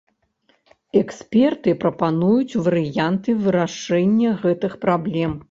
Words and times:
Эксперты 1.01 1.69
прапануюць 1.83 2.59
варыянты 2.69 3.37
вырашэння 3.45 4.35
гэтых 4.43 4.73
праблем. 4.89 5.31